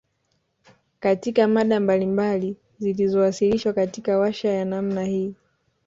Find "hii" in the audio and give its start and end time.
5.03-5.35